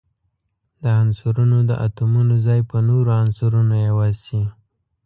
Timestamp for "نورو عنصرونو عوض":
2.89-4.15